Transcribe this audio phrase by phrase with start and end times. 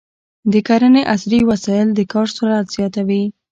[0.51, 3.23] د کرنې عصري وسایل د کار سرعت زیاتوي.